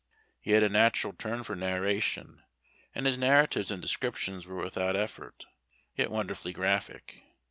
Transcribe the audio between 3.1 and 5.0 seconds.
narratives and descriptions were without